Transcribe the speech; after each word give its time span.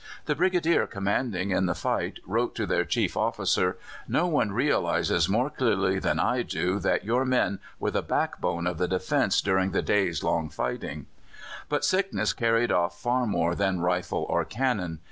The 0.25 0.33
Brigadier 0.33 0.87
commanding 0.87 1.51
in 1.51 1.67
the 1.67 1.75
fight 1.75 2.17
wrote 2.25 2.55
to 2.55 2.65
their 2.65 2.83
chief 2.83 3.15
officer: 3.15 3.77
"No 4.07 4.25
one 4.25 4.51
realizes 4.51 5.29
more 5.29 5.51
clearly 5.51 5.99
than 5.99 6.19
I 6.19 6.41
do 6.41 6.79
that 6.79 7.05
your 7.05 7.23
men 7.23 7.59
were 7.79 7.91
the 7.91 8.01
backbone 8.01 8.65
of 8.65 8.79
the 8.79 8.87
defence 8.87 9.41
during 9.43 9.69
that 9.73 9.85
day's 9.85 10.23
long 10.23 10.49
fighting." 10.49 11.05
But 11.69 11.85
sickness 11.85 12.33
carried 12.33 12.71
off 12.71 12.99
far 12.99 13.27
more 13.27 13.53
than 13.53 13.79
rifle 13.79 14.25
or 14.27 14.43
cannon. 14.43 14.97